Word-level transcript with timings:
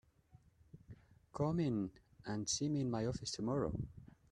Come 1.31 1.59
in 1.59 1.91
and 2.25 2.49
see 2.49 2.69
me 2.69 2.81
in 2.81 2.89
my 2.89 3.05
office 3.05 3.29
tomorrow. 3.29 3.71